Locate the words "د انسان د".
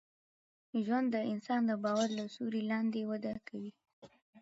1.15-1.71